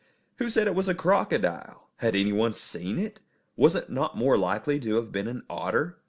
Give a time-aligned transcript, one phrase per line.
[0.37, 1.87] Who said it was a crocodile?
[1.97, 3.21] Had anyone seen it?
[3.55, 5.99] Was it not more likely to have been an otter?